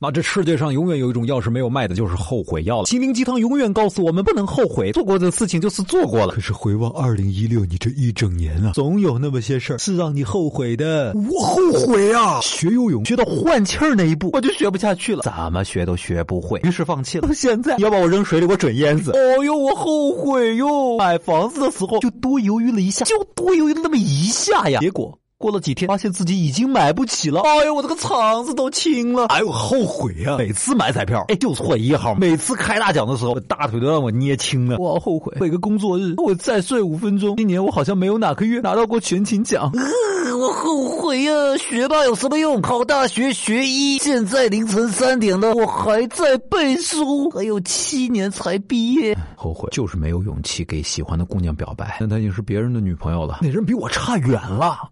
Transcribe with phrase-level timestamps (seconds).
[0.00, 2.86] 那这世界上永远有一种药是没有卖的，就是后悔药了。
[2.86, 6.28] 心灵鸡汤永远告诉我们不能后悔，做过的事情就是做过了。
[6.28, 11.12] 可是回望二零一六，你这一整年啊，总有那么些事儿是让你后悔的。
[11.14, 12.38] 我后悔啊！
[12.40, 17.26] 学游泳学到换气儿那一步，我就学不下去了，怎么学都学不会，于是放弃了。
[17.26, 19.10] 到现在要把我扔水里，我准淹死。
[19.10, 20.96] 哦哟，我后悔哟！
[20.96, 25.17] 买房子的时候就多犹豫了一下，就多犹豫了那么一下呀，结果。
[25.38, 27.42] 过了几天，发现自己已经买不起了。
[27.42, 29.26] 哎呦，我这个肠子都青了。
[29.26, 30.36] 哎呦，后悔呀！
[30.36, 32.16] 每次买彩票，哎，就错一号。
[32.16, 34.76] 每次开大奖的时候，大腿都让我捏青了。
[34.78, 37.36] 我后悔，每个工作日我再睡五分钟。
[37.36, 39.70] 今年我好像没有哪个月拿到过全勤奖。
[39.74, 41.32] 呃我后悔呀！
[41.56, 42.60] 学霸有什么用？
[42.60, 43.96] 考大学学医。
[43.98, 49.16] 现在凌晨三点了，我还在背书，还有七年才毕业。
[49.36, 51.96] 后悔就是没有勇气给喜欢的姑娘表白。
[52.00, 54.87] 但她已经是别人的女朋友了，那人比我差远了。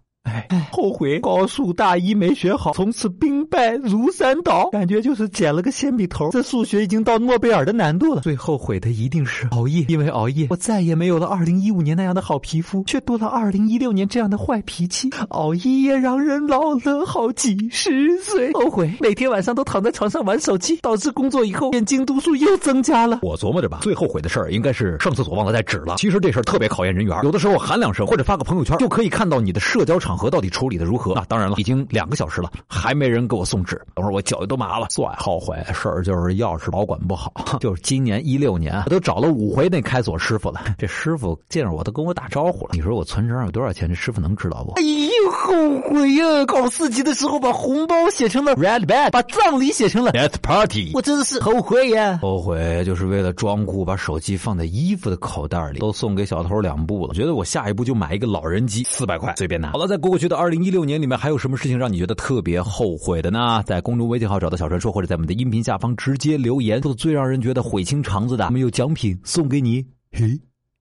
[0.49, 6.29] 哎，后悔高数大一没学好，从此兵败如山倒，感觉就是捡了个铅笔头。
[6.29, 8.21] 这数学已经到诺贝尔的难度了。
[8.21, 15.09] 最后悔的一定是熬夜，因为熬夜，我再也没有了二零一五年那样的好皮肤，却多了二零一六年这样的坏脾气。
[15.29, 18.53] 熬夜让人老了好几十岁。
[18.53, 23.21] 后悔每天晚上都躺在床上玩手机，导致工作以后眼睛度数又增加了。
[23.23, 25.95] 我琢磨着吧，最后悔的事儿应该是上厕所忘了带纸了。
[25.97, 30.17] 其实这事儿特别考验人缘，有的时候喊两声或者发个朋友圈，就可以看到你的社交场。
[30.17, 31.23] 合到底处理的如何啊？
[31.29, 33.81] 当然了，已经两个小时了，还没人给我送纸。
[33.95, 34.87] 等会儿我脚都麻了。
[34.89, 37.31] 最后悔事儿就是钥匙保管不好。
[37.61, 40.61] 就是今年一六年，我都找了五回那开锁师傅了。
[40.77, 42.71] 这师傅见着我都跟我打招呼了。
[42.73, 43.87] 你说我存折上有多少钱？
[43.87, 44.71] 这师傅能知道不？
[44.73, 46.45] 哎呦，后悔呀！
[46.45, 50.91] 考四级的时候把红包写成了 red bag，把葬礼写成了 death party。
[50.93, 52.17] 我真的是后悔呀！
[52.21, 55.79] 后悔就是为了装酷，把手机放在衣服的口袋里。
[55.79, 59.73] 都送给小偷两步了，我觉得我下一步就买一个老人机，四百块随便拿。
[59.73, 59.97] 好了，在。
[60.07, 63.36] 过去的二零一六年里面，还有什么事情让你觉得特别后悔的呢？
[63.65, 69.85] 在公众微信号找到小传说，或者在我们的音频下方直接留言，做最让人觉得悔青肠子的，我们有奖品送给你。
[70.11, 70.39] 嘿，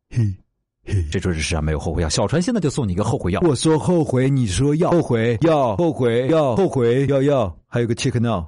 [0.08, 0.34] 嘿，
[0.84, 2.08] 嘿，这就是世上没有后悔药。
[2.08, 3.40] 小传现在就送你一个后悔药。
[3.42, 8.46] 我说后悔，你说要后悔，要后悔，要后悔，要要，还有个 check now。